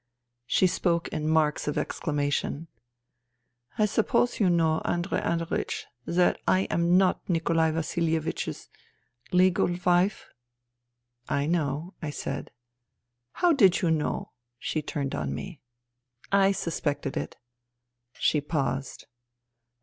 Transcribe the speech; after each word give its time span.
She 0.47 0.65
spoke 0.65 1.09
in 1.09 1.27
marks 1.27 1.67
of 1.67 1.77
exclamation." 1.77 2.67
I 3.77 3.85
suppose 3.85 4.39
you 4.39 4.49
know, 4.49 4.81
Andrei 4.83 5.21
Andreiech, 5.21 5.83
that 6.07 6.41
I 6.47 6.61
am 6.71 6.97
not 6.97 7.21
Nikolai 7.29 7.69
Vasilievich's... 7.69 8.67
legal 9.31 9.67
wife?"" 9.85 10.27
I 11.39 11.45
know," 11.45 11.93
I 12.01 12.09
said." 12.09 12.49
How 13.41 13.53
did 13.53 13.81
you 13.83 13.91
know?" 13.91 14.31
she 14.57 14.81
turned 14.81 15.13
on 15.13 15.35
me." 15.35 15.61
I 16.47 16.51
suspected 16.51 17.15
it." 17.15 17.37
She 18.17 18.41
paused. 18.41 19.05